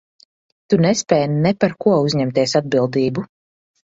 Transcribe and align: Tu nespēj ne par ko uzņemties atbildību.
Tu 0.73 0.77
nespēj 0.85 1.25
ne 1.33 1.51
par 1.63 1.75
ko 1.85 1.93
uzņemties 2.05 2.55
atbildību. 2.61 3.25